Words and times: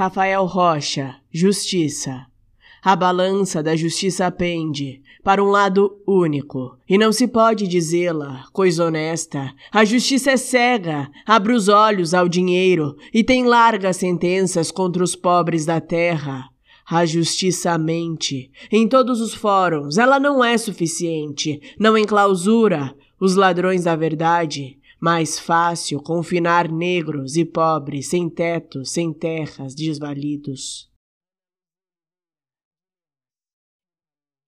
Rafael 0.00 0.46
Rocha, 0.46 1.16
Justiça. 1.30 2.24
A 2.82 2.96
balança 2.96 3.62
da 3.62 3.76
justiça 3.76 4.30
pende 4.30 5.02
para 5.22 5.44
um 5.44 5.48
lado 5.48 6.00
único, 6.06 6.74
e 6.88 6.96
não 6.96 7.12
se 7.12 7.28
pode 7.28 7.68
dizê-la, 7.68 8.46
coisa 8.50 8.86
honesta. 8.86 9.52
A 9.70 9.84
justiça 9.84 10.30
é 10.30 10.38
cega, 10.38 11.10
abre 11.26 11.52
os 11.52 11.68
olhos 11.68 12.14
ao 12.14 12.30
dinheiro 12.30 12.96
e 13.12 13.22
tem 13.22 13.44
largas 13.44 13.98
sentenças 13.98 14.70
contra 14.70 15.04
os 15.04 15.14
pobres 15.14 15.66
da 15.66 15.82
terra. 15.82 16.48
A 16.90 17.04
justiça 17.04 17.76
mente. 17.76 18.50
Em 18.72 18.88
todos 18.88 19.20
os 19.20 19.34
fóruns, 19.34 19.98
ela 19.98 20.18
não 20.18 20.42
é 20.42 20.56
suficiente, 20.56 21.60
não 21.78 21.98
enclausura 21.98 22.96
os 23.20 23.36
ladrões 23.36 23.84
da 23.84 23.94
verdade. 23.94 24.78
Mais 25.00 25.38
fácil 25.38 25.98
confinar 26.02 26.70
negros 26.70 27.36
e 27.36 27.44
pobres 27.44 28.08
sem 28.08 28.28
teto, 28.28 28.84
sem 28.84 29.12
terras, 29.14 29.74
desvalidos. 29.74 30.89